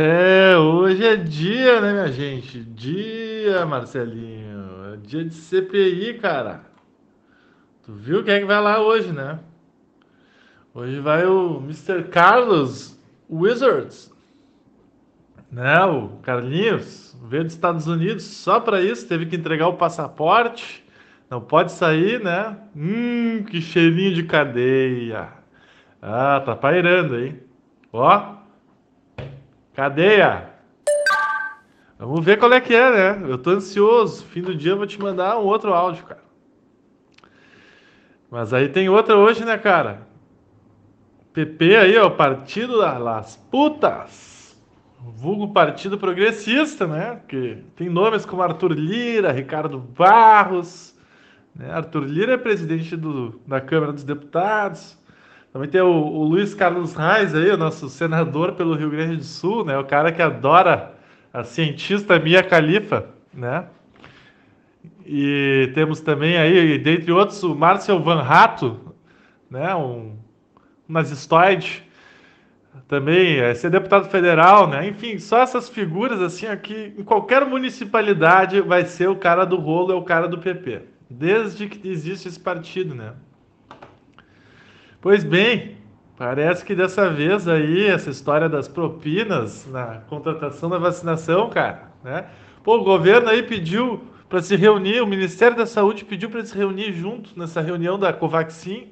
[0.00, 2.62] É, hoje é dia, né, minha gente?
[2.62, 4.94] Dia, Marcelinho.
[4.94, 6.60] É dia de CPI, cara.
[7.82, 9.40] Tu viu quem é que vai lá hoje, né?
[10.72, 12.04] Hoje vai o Mr.
[12.04, 12.96] Carlos
[13.28, 14.14] Wizards,
[15.50, 15.84] né?
[15.86, 20.86] O Carlinhos veio dos Estados Unidos só para isso, teve que entregar o passaporte,
[21.28, 22.56] não pode sair, né?
[22.76, 25.28] Hum, que cheirinho de cadeia.
[26.00, 27.40] Ah, tá pairando, hein?
[27.92, 28.37] Ó,
[29.78, 30.54] Cadeia!
[32.00, 33.30] Vamos ver qual é que é, né?
[33.30, 34.26] Eu tô ansioso.
[34.26, 36.24] Fim do dia eu vou te mandar um outro áudio, cara.
[38.28, 40.02] Mas aí tem outra hoje, né, cara?
[41.32, 44.60] PP aí, ó, Partido das Putas.
[44.98, 47.20] Vulgo Partido Progressista, né?
[47.28, 50.98] Que tem nomes como Arthur Lira, Ricardo Barros.
[51.54, 51.70] Né?
[51.70, 54.98] Arthur Lira é presidente do, da Câmara dos Deputados.
[55.52, 59.24] Também tem o, o, Luiz Carlos Reis aí, o nosso senador pelo Rio Grande do
[59.24, 59.78] Sul, né?
[59.78, 60.94] O cara que adora
[61.32, 63.66] a cientista Mia Khalifa, né?
[65.06, 68.94] E temos também aí, dentre outros, o Márcio Van Rato,
[69.50, 69.74] né?
[69.74, 70.18] Um,
[70.88, 71.88] um nazistoide,
[72.86, 74.86] também é ser deputado federal, né?
[74.86, 79.92] Enfim, só essas figuras assim aqui, em qualquer municipalidade vai ser o cara do rolo,
[79.92, 80.82] é o cara do PP.
[81.10, 83.14] Desde que existe esse partido, né?
[85.00, 85.76] Pois bem,
[86.16, 92.26] parece que dessa vez aí, essa história das propinas na contratação da vacinação, cara, né?
[92.64, 96.56] Pô, o governo aí pediu para se reunir, o Ministério da Saúde pediu para se
[96.56, 98.88] reunir junto nessa reunião da Covaxin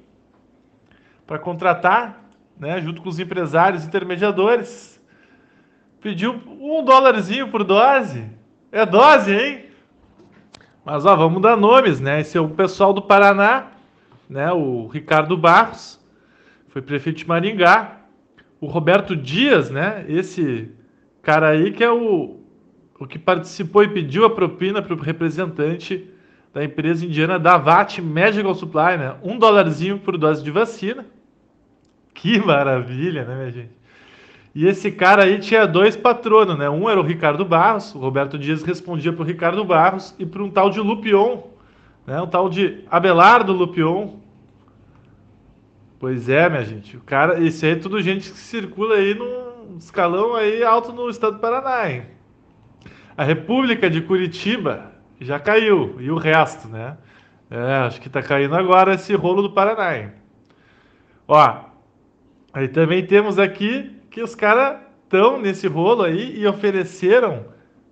[1.26, 2.24] para contratar,
[2.56, 5.02] né, junto com os empresários intermediadores.
[6.00, 8.24] Pediu um dólarzinho por dose.
[8.70, 9.64] É dose, hein?
[10.84, 12.20] Mas ó, vamos dar nomes, né?
[12.20, 13.72] Esse é o pessoal do Paraná,
[14.28, 14.52] né?
[14.52, 16.00] O Ricardo Barros,
[16.68, 18.00] foi prefeito de Maringá.
[18.60, 20.04] O Roberto Dias, né?
[20.08, 20.70] Esse
[21.22, 22.40] cara aí que é o,
[22.98, 26.08] o que participou e pediu a propina para o representante
[26.52, 29.16] da empresa indiana Davat Medical Supply, né?
[29.22, 31.04] Um dólarzinho por dose de vacina.
[32.14, 33.76] Que maravilha, né, minha gente?
[34.54, 36.70] E esse cara aí tinha dois patronos, né?
[36.70, 40.42] Um era o Ricardo Barros, o Roberto Dias respondia para o Ricardo Barros e para
[40.42, 41.42] um tal de Lupion,
[42.06, 42.20] né?
[42.20, 44.16] Um tal de Abelardo Lupion,
[45.98, 46.96] Pois é, minha gente.
[46.96, 51.08] O cara, isso aí é tudo gente que circula aí num escalão aí alto no
[51.08, 52.02] estado do Paraná, hein?
[53.16, 55.96] A República de Curitiba já caiu.
[55.98, 56.98] E o resto, né?
[57.50, 60.12] É, acho que tá caindo agora esse rolo do Paraná, hein?
[61.26, 61.60] Ó,
[62.52, 67.46] aí também temos aqui que os caras estão nesse rolo aí e ofereceram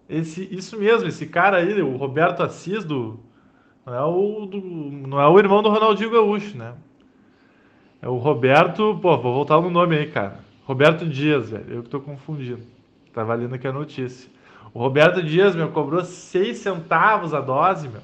[0.09, 3.19] esse, isso mesmo, esse cara aí, o Roberto Assis, do,
[3.87, 6.75] não, é o, do, não é o irmão do Ronaldinho Gaúcho, né?
[8.01, 10.41] É o Roberto, pô, vou voltar no nome aí, cara.
[10.65, 11.77] Roberto Dias, velho.
[11.77, 12.63] Eu que tô confundindo.
[13.13, 14.31] Tava lendo aqui a notícia.
[14.73, 18.03] O Roberto Dias, meu, cobrou 6 centavos a dose, meu.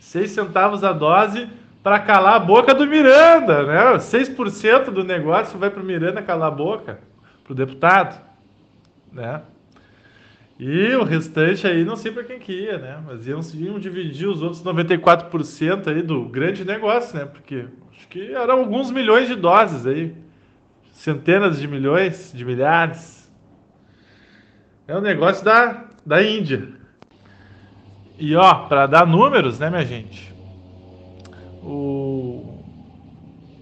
[0.00, 1.48] 6 centavos a dose
[1.82, 3.98] para calar a boca do Miranda, né?
[3.98, 7.00] 6% do negócio vai pro Miranda calar a boca,
[7.44, 8.20] pro deputado,
[9.12, 9.42] né?
[10.58, 13.02] E o restante aí, não sei para quem que ia, né?
[13.06, 17.26] Mas iam, iam dividir os outros 94% aí do grande negócio, né?
[17.26, 20.14] Porque acho que eram alguns milhões de doses aí.
[20.92, 23.30] Centenas de milhões, de milhares.
[24.88, 26.68] É um negócio da, da Índia.
[28.18, 30.34] E ó, para dar números, né, minha gente?
[31.62, 32.62] O,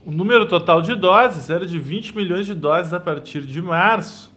[0.07, 4.34] o número total de doses era de 20 milhões de doses a partir de março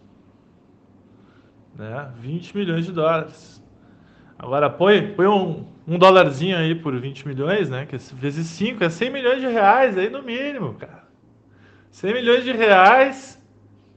[1.77, 2.09] né?
[2.19, 3.63] 20 milhões de dólares.
[4.37, 7.85] Agora põe, põe um, um dólarzinho aí por 20 milhões, né?
[7.85, 11.03] Que é vezes 5 é 100 milhões de reais aí no mínimo, cara.
[11.91, 13.41] 100 milhões de reais,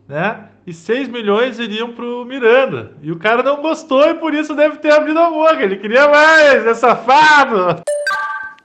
[0.09, 0.49] né?
[0.67, 2.93] E 6 milhões iriam pro Miranda.
[3.03, 5.63] E o cara não gostou e por isso deve ter abrido a boca.
[5.63, 7.83] Ele queria mais, é safado.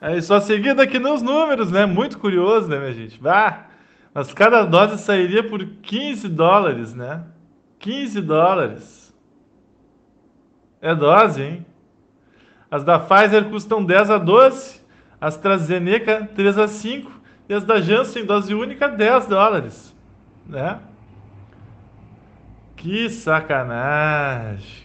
[0.00, 1.84] Aí só seguindo aqui nos números, né?
[1.84, 3.20] Muito curioso, né, minha gente?
[3.20, 3.66] Bah,
[4.14, 7.22] mas cada dose sairia por 15 dólares, né?
[7.78, 9.05] 15 dólares.
[10.86, 11.66] É dose, hein?
[12.70, 14.80] As da Pfizer custam 10 a 12,
[15.20, 17.10] as AstraZeneca 3 a 5
[17.48, 19.92] e as da Janssen dose única 10 dólares,
[20.46, 20.78] né?
[22.76, 24.84] Que sacanagem.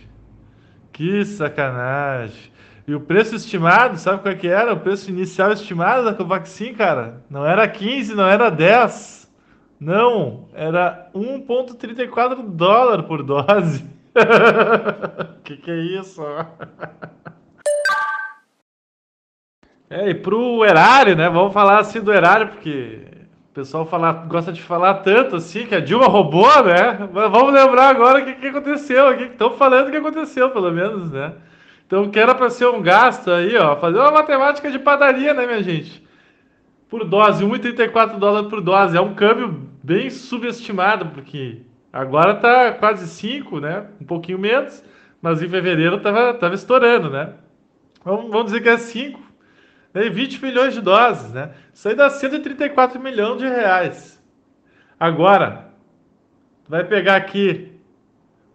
[0.91, 2.51] Que sacanagem.
[2.87, 4.73] E o preço estimado, sabe qual é que era?
[4.73, 9.31] O preço inicial estimado da Covaxin, cara, não era 15, não era 10.
[9.79, 13.90] Não, era 1.34 dólar por dose.
[15.43, 16.21] que que é isso?
[19.89, 21.29] É, e pro erário, né?
[21.29, 23.05] Vamos falar assim do erário, porque
[23.51, 27.09] o pessoal fala, gosta de falar tanto assim que a Dilma roubou, né?
[27.11, 29.23] Mas vamos lembrar agora o que, que aconteceu aqui.
[29.23, 31.33] Estão falando o que aconteceu, pelo menos, né?
[31.85, 35.45] Então, que era para ser um gasto aí, ó, fazer uma matemática de padaria, né,
[35.45, 36.01] minha gente?
[36.87, 38.95] Por dose, 1,34 dólares por dose.
[38.95, 43.85] É um câmbio bem subestimado, porque agora tá quase 5, né?
[43.99, 44.83] Um pouquinho menos,
[45.21, 47.33] mas em fevereiro tava, tava estourando, né?
[48.03, 49.31] Vamos, vamos dizer que é 5
[49.93, 51.51] né, 20 milhões de doses, né?
[51.73, 54.21] Isso aí dá 134 milhões de reais.
[54.99, 55.69] Agora,
[56.67, 57.71] vai pegar aqui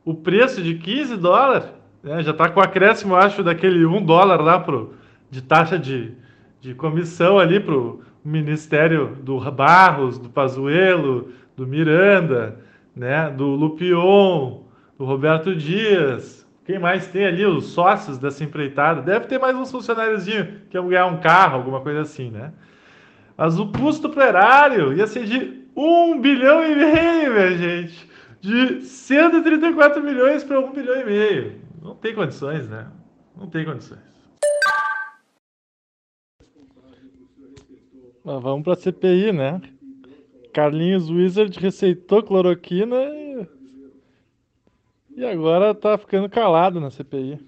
[0.05, 1.69] o preço de 15 dólares,
[2.03, 2.23] né?
[2.23, 4.95] já está com acréscimo, acho, daquele 1 dólar lá pro,
[5.31, 6.13] de taxa de,
[6.61, 12.61] de comissão ali para o Ministério do Barros, do Pazuello, do Miranda,
[12.97, 13.31] né?
[13.31, 14.63] do Lupion,
[14.99, 17.45] do Roberto Dias, quem mais tem ali?
[17.45, 19.01] Os sócios dessa empreitada.
[19.01, 22.53] Deve ter mais uns funcionáriozinhos que vão ganhar um carro, alguma coisa assim, né?
[23.37, 28.09] Mas o custo pro erário ia ser de 1 bilhão e meio, minha gente.
[28.41, 31.61] De 134 milhões para 1 bilhão e meio.
[31.81, 32.87] Não tem condições, né?
[33.37, 34.01] Não tem condições.
[38.25, 39.61] Mas vamos para a CPI, né?
[40.57, 42.97] Carlinhos Wizard receitou cloroquina
[45.15, 47.39] e agora tá ficando calado na CPI.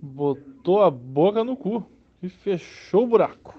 [0.00, 1.84] Botou a boca no cu
[2.22, 3.58] e fechou o buraco.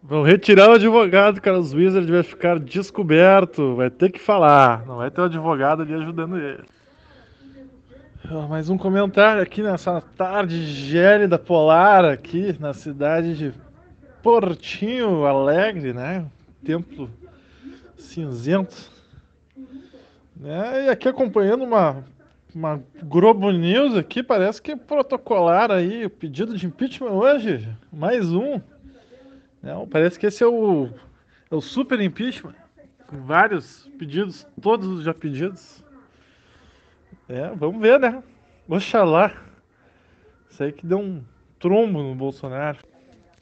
[0.00, 3.74] Vão retirar o advogado, Carlos Wizard vai ficar descoberto.
[3.74, 4.86] Vai ter que falar.
[4.86, 6.62] Não vai ter o um advogado ali ajudando ele.
[8.48, 13.71] Mais um comentário aqui nessa tarde gélida polar aqui na cidade de
[14.22, 16.24] Portinho Alegre, né?
[16.64, 17.10] Templo
[17.96, 18.90] cinzento.
[20.44, 22.04] É, e aqui acompanhando uma,
[22.54, 28.60] uma Globo News aqui, parece que protocolar aí o pedido de impeachment hoje, mais um.
[29.62, 30.88] É, parece que esse é o,
[31.50, 32.54] é o super impeachment,
[33.06, 35.82] com vários pedidos, todos já pedidos.
[37.28, 38.22] É, vamos ver, né?
[38.68, 39.32] Oxalá.
[40.50, 41.22] Isso aí que deu um
[41.58, 42.91] trombo no Bolsonaro.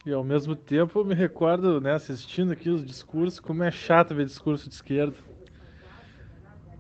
[0.05, 4.15] E ao mesmo tempo eu me recordo, né, assistindo aqui os discursos, como é chato
[4.15, 5.17] ver discurso de esquerda.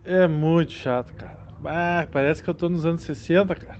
[0.05, 1.39] É muito chato, cara.
[1.65, 3.79] Ah, parece que eu tô nos anos 60, cara.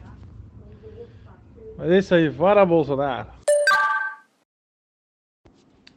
[1.79, 3.29] Mas é isso aí, fora Bolsonaro.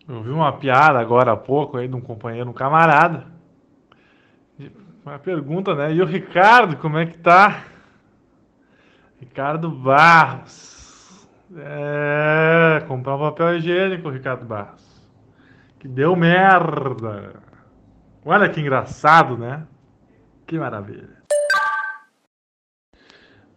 [0.07, 3.28] Eu vi uma piada agora há pouco aí de um companheiro, um camarada.
[5.06, 5.94] Uma pergunta, né?
[5.94, 7.66] E o Ricardo, como é que tá?
[9.19, 11.28] Ricardo Barros.
[11.56, 12.53] É,
[12.94, 15.01] comprar um papel higiênico, Ricardo Barros.
[15.80, 17.34] Que deu merda.
[18.24, 19.66] Olha que engraçado, né?
[20.45, 21.24] Que maravilha.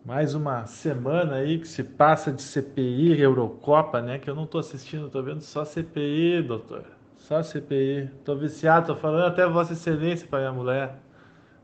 [0.03, 4.19] Mais uma semana aí que se passa de CPI, Eurocopa, né?
[4.19, 6.85] Que eu não tô assistindo, tô vendo só CPI, doutor.
[7.19, 8.11] Só CPI.
[8.25, 10.97] Tô viciado, tô falando até Vossa Excelência para minha mulher.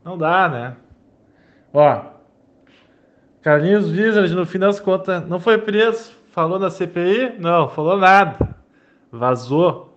[0.03, 0.77] Não dá, né?
[1.73, 2.03] Ó,
[3.41, 6.22] Carlinhos Wizard, no fim das contas, não foi preso.
[6.33, 7.35] Falou na CPI?
[7.39, 8.55] Não, falou nada.
[9.11, 9.95] Vazou.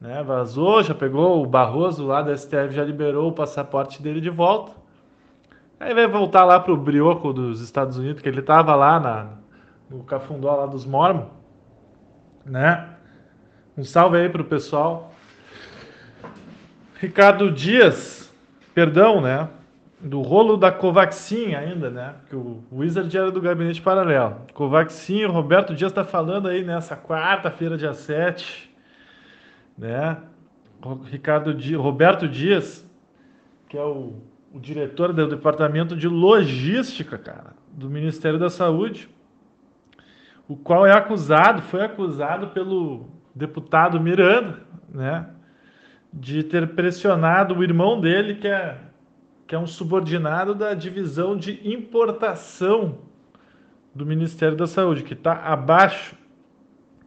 [0.00, 0.22] Né?
[0.22, 4.70] Vazou, já pegou o Barroso lá da STF, já liberou o passaporte dele de volta.
[5.80, 9.26] Aí vai voltar lá pro brioco dos Estados Unidos, que ele tava lá na,
[9.90, 11.26] no cafundó lá dos Mormons,
[12.46, 12.90] né?
[13.76, 15.12] Um salve aí pro pessoal.
[17.00, 18.32] Ricardo Dias,
[18.72, 19.48] perdão, né?
[20.00, 22.14] Do rolo da Covaxin ainda, né?
[22.28, 24.42] Que o Wizard era do gabinete paralelo.
[24.54, 28.72] Covaxin, Roberto Dias está falando aí nessa quarta-feira, dia 7,
[29.76, 30.18] né?
[31.06, 32.88] Ricardo Dias, Roberto Dias,
[33.68, 39.08] que é o, o diretor do departamento de logística, cara, do Ministério da Saúde,
[40.48, 45.28] o qual é acusado, foi acusado pelo deputado Miranda, né,
[46.12, 48.78] de ter pressionado o irmão dele, que é,
[49.48, 52.98] que é um subordinado da divisão de importação
[53.94, 56.14] do Ministério da Saúde, que está abaixo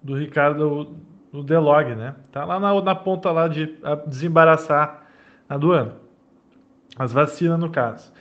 [0.02, 0.98] do Ricardo
[1.32, 2.16] no Delog, né?
[2.32, 5.06] Tá lá na, na ponta lá de desembaraçar
[5.48, 5.98] a doana.
[6.98, 8.12] As vacinas, no caso.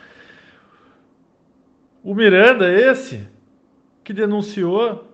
[2.04, 3.26] O Miranda, esse,
[4.04, 5.08] que denunciou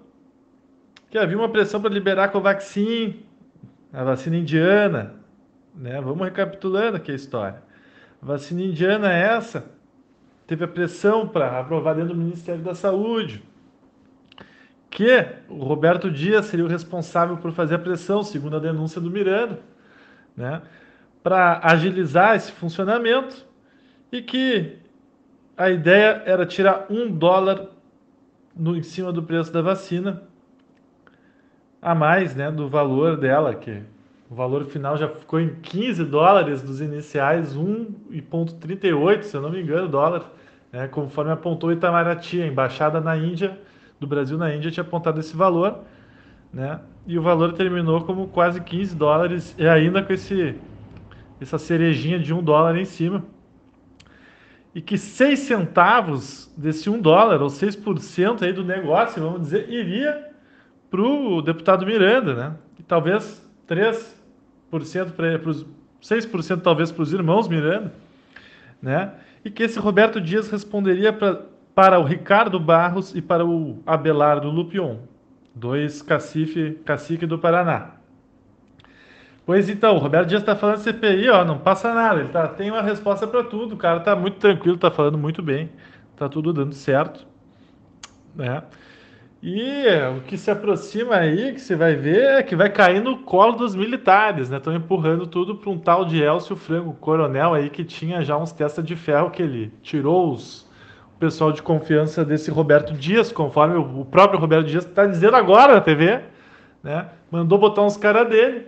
[1.09, 3.25] que havia uma pressão para liberar a Covaxin,
[3.93, 5.15] a vacina indiana.
[5.73, 6.01] Né?
[6.01, 7.66] Vamos recapitulando aqui a história.
[8.21, 9.71] Vacina indiana é essa.
[10.47, 13.43] Teve a pressão para aprovar dentro do Ministério da Saúde
[14.97, 19.11] que o Roberto Dias seria o responsável por fazer a pressão, segundo a denúncia do
[19.11, 19.61] Miranda,
[20.35, 20.63] né,
[21.23, 23.45] para agilizar esse funcionamento
[24.11, 24.79] e que
[25.55, 27.69] a ideia era tirar um dólar
[28.57, 30.23] no, em cima do preço da vacina
[31.83, 33.83] a mais né, do valor dela, que
[34.29, 39.63] o valor final já ficou em 15 dólares dos iniciais, 1,38, se eu não me
[39.63, 40.25] engano, dólar,
[40.73, 43.59] né, conforme apontou Itamaraty, a embaixada na Índia,
[44.01, 45.81] do Brasil na Índia, tinha apontado esse valor,
[46.53, 50.57] né, e o valor terminou como quase 15 dólares, e ainda com esse,
[51.41, 53.25] essa cerejinha de 1 dólar em cima.
[54.75, 60.31] E que 6 centavos desse 1 dólar, ou 6% aí do negócio, vamos dizer, iria
[60.91, 62.57] para o deputado Miranda, né?
[62.79, 64.16] E talvez 3%
[64.71, 65.67] para os
[66.03, 67.93] 6% talvez para os irmãos Miranda,
[68.81, 69.13] né?
[69.45, 71.43] E que esse Roberto Dias responderia pra,
[71.75, 74.99] para o Ricardo Barros e para o Abelardo Lupion,
[75.55, 77.93] dois cacife, cacique do Paraná.
[79.45, 82.69] Pois então, o Roberto Dias está falando CPI, ó, não passa nada, ele tá, tem
[82.69, 85.71] uma resposta para tudo, o cara está muito tranquilo, está falando muito bem,
[86.13, 87.25] está tudo dando certo,
[88.35, 88.65] né?
[89.49, 89.87] E
[90.19, 93.53] o que se aproxima aí, que você vai ver, é que vai cair no colo
[93.53, 94.57] dos militares, né?
[94.57, 98.51] Estão empurrando tudo para um tal de Elcio Franco, coronel aí que tinha já uns
[98.51, 100.69] testas de ferro que ele tirou os,
[101.15, 105.75] o pessoal de confiança desse Roberto Dias, conforme o próprio Roberto Dias está dizendo agora
[105.75, 106.23] na TV,
[106.83, 107.09] né?
[107.31, 108.67] Mandou botar uns caras dele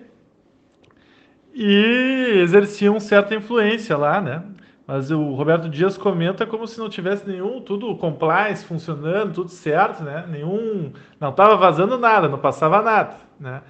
[1.53, 4.45] e exerciam certa influência lá, né?
[4.89, 10.03] Mas o Roberto Dias comenta como se não tivesse nenhum, tudo compliance funcionando, tudo certo,
[10.03, 10.25] né?
[10.27, 10.91] Nenhum,
[11.21, 13.61] não estava vazando nada, não passava nada, né?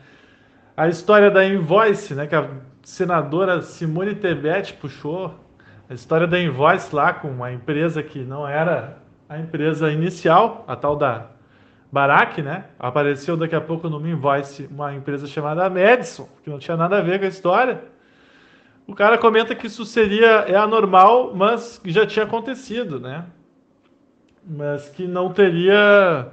[0.76, 2.48] A história da Invoice, né, que a
[2.84, 5.34] senadora Simone Tebet puxou,
[5.90, 8.98] a história da Invoice lá com uma empresa que não era
[9.28, 11.26] a empresa inicial, a tal da
[11.90, 12.66] Barack, né?
[12.78, 17.02] Apareceu daqui a pouco no Invoice uma empresa chamada Madison, que não tinha nada a
[17.02, 17.97] ver com a história
[18.88, 23.26] o cara comenta que isso seria é anormal, mas já tinha acontecido, né?
[24.42, 26.32] Mas que não teria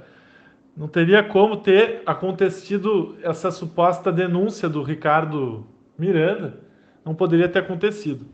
[0.74, 5.66] não teria como ter acontecido essa suposta denúncia do Ricardo
[5.98, 6.58] Miranda,
[7.04, 8.26] não poderia ter acontecido.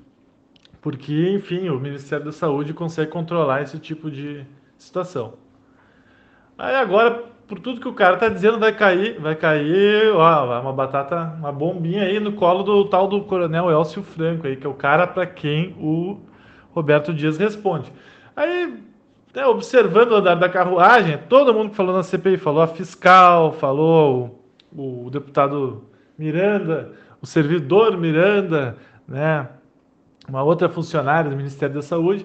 [0.81, 4.45] Porque, enfim, o Ministério da Saúde consegue controlar esse tipo de
[4.77, 5.35] situação.
[6.59, 10.73] Aí agora por tudo que o cara tá dizendo, vai cair, vai cair, ó, uma
[10.73, 14.71] batata, uma bombinha aí no colo do tal do Coronel Elcio Franco aí, que é
[14.71, 16.19] o cara para quem o
[16.71, 17.93] Roberto Dias responde.
[18.35, 18.83] Aí,
[19.35, 23.53] né, observando o andar da carruagem, todo mundo que falou na CPI, falou a fiscal,
[23.53, 24.43] falou
[24.75, 25.85] o, o deputado
[26.17, 29.47] Miranda, o servidor Miranda, né,
[30.27, 32.25] uma outra funcionária do Ministério da Saúde,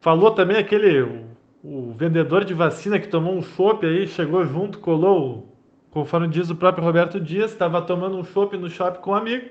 [0.00, 1.27] falou também aquele
[1.62, 5.56] o vendedor de vacina que tomou um chopp aí, chegou junto, colou,
[5.90, 9.48] conforme diz o próprio Roberto Dias, estava tomando um chopp no shopping com um amigo,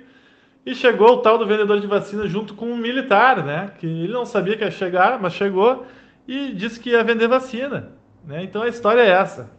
[0.65, 3.71] e chegou o tal do vendedor de vacina junto com um militar, né?
[3.79, 5.85] Que ele não sabia que ia chegar, mas chegou
[6.27, 7.93] e disse que ia vender vacina.
[8.25, 8.43] Né?
[8.43, 9.49] Então a história é essa.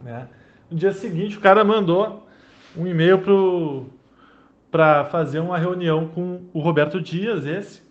[0.00, 0.28] Né?
[0.70, 2.28] No dia seguinte, o cara mandou
[2.76, 3.20] um e-mail
[4.70, 7.82] para fazer uma reunião com o Roberto Dias, esse,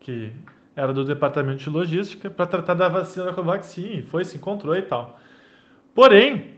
[0.00, 0.32] que
[0.74, 4.82] era do departamento de logística, para tratar da vacina da Covaxin, foi, se encontrou e
[4.82, 5.18] tal.
[5.94, 6.54] Porém,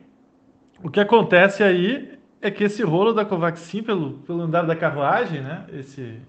[0.83, 5.41] o que acontece aí é que esse rolo da Covaxin, pelo, pelo andar da carruagem,
[5.41, 6.21] né, esse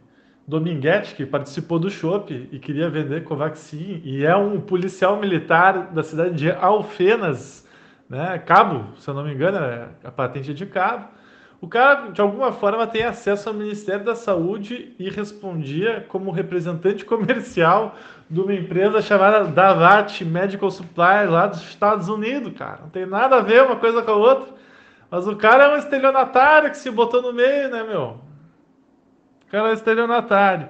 [0.48, 6.04] Dominguete, que participou do chopp e queria vender Covaxin, e é um policial militar da
[6.04, 7.68] cidade de Alfenas,
[8.10, 9.58] né, cabo, se eu não me engano,
[10.04, 11.08] a patente de cabo,
[11.66, 17.04] o cara, de alguma forma, tem acesso ao Ministério da Saúde e respondia como representante
[17.06, 17.96] comercial
[18.30, 22.82] de uma empresa chamada Davat Medical Supply lá dos Estados Unidos, cara.
[22.84, 24.54] Não tem nada a ver uma coisa com a outra.
[25.10, 28.20] Mas o cara é um estelionatário que se botou no meio, né, meu?
[29.48, 30.70] O cara é um estelionatário.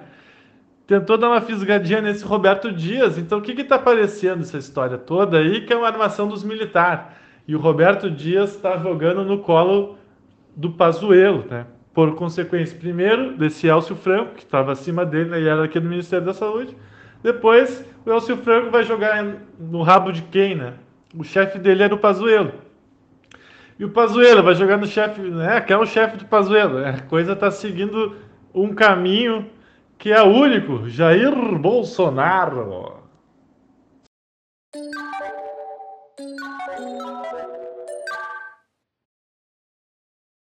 [0.86, 3.18] Tentou dar uma fisgadinha nesse Roberto Dias.
[3.18, 5.60] Então, o que está aparecendo essa história toda aí?
[5.60, 7.04] Que é uma armação dos militares.
[7.46, 9.98] E o Roberto Dias está jogando no colo
[10.56, 11.66] do Pazuello, né?
[11.92, 16.34] Por consequência, primeiro, desse Elcio Franco, que estava acima dele na hierarquia do Ministério da
[16.34, 16.76] Saúde.
[17.22, 19.24] Depois, o Elcio Franco vai jogar
[19.58, 20.74] no rabo de quem, né?
[21.14, 22.52] O chefe dele era o Pazuello.
[23.78, 25.60] E o Pazuello vai jogar no chefe, né?
[25.60, 26.78] Que é o chefe do Pazuello.
[26.84, 28.16] A coisa está seguindo
[28.54, 29.46] um caminho
[29.98, 30.88] que é único.
[30.88, 32.95] Jair Bolsonaro